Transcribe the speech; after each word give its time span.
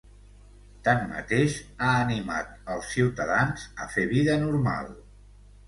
Tanmateix, 0.87 1.57
ha 1.83 1.91
animat 2.07 2.57
els 2.77 2.89
ciutadans 2.95 3.69
a 3.85 3.89
fer 3.95 4.09
vida 4.17 4.43
normal. 4.49 4.93